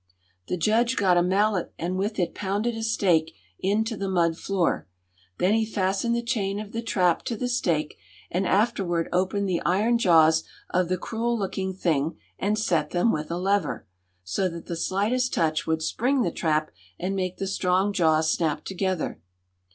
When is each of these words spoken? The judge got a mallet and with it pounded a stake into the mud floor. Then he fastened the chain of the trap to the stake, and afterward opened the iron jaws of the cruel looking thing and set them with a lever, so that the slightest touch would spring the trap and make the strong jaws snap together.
The 0.47 0.57
judge 0.57 0.95
got 0.95 1.15
a 1.17 1.21
mallet 1.21 1.75
and 1.77 1.95
with 1.95 2.17
it 2.17 2.33
pounded 2.33 2.73
a 2.75 2.81
stake 2.81 3.35
into 3.59 3.95
the 3.95 4.09
mud 4.09 4.35
floor. 4.35 4.87
Then 5.37 5.53
he 5.53 5.63
fastened 5.63 6.15
the 6.15 6.23
chain 6.23 6.59
of 6.59 6.71
the 6.71 6.81
trap 6.81 7.21
to 7.25 7.37
the 7.37 7.47
stake, 7.47 7.99
and 8.31 8.47
afterward 8.47 9.09
opened 9.13 9.47
the 9.47 9.61
iron 9.61 9.99
jaws 9.99 10.43
of 10.71 10.89
the 10.89 10.97
cruel 10.97 11.37
looking 11.37 11.71
thing 11.75 12.17
and 12.39 12.57
set 12.57 12.89
them 12.89 13.11
with 13.11 13.29
a 13.29 13.37
lever, 13.37 13.85
so 14.23 14.49
that 14.49 14.65
the 14.65 14.75
slightest 14.75 15.35
touch 15.35 15.67
would 15.67 15.83
spring 15.83 16.23
the 16.23 16.31
trap 16.31 16.71
and 16.97 17.15
make 17.15 17.37
the 17.37 17.45
strong 17.45 17.93
jaws 17.93 18.31
snap 18.31 18.65
together. 18.65 19.21